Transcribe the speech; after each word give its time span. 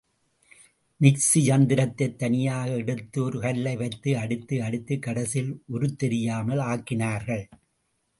Mixie 1.01 1.41
யந்திரத்தை 1.49 2.07
தனியாக 2.15 2.69
எடுத்து, 2.75 3.23
ஒரு 3.23 3.39
கல்லை 3.39 3.73
வைத்து 3.75 4.11
அடித்து 4.17 4.57
அடித்து 4.63 4.95
கடைசியில் 4.99 5.53
உருத்தெரியாமல் 5.73 6.63
ஆக்கினார்கள். 6.71 7.45